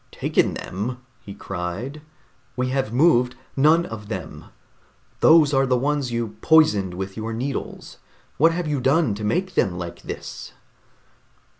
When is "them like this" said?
9.53-10.53